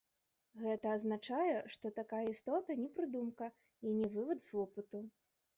Гэта 0.61 0.93
азначае, 0.99 1.57
што 1.75 1.91
такая 2.01 2.23
істота 2.33 2.79
не 2.81 2.89
прыдумка, 2.97 3.51
і 3.85 3.97
не 3.99 4.07
вывад 4.15 4.39
з 4.49 4.61
вопыту. 4.61 5.05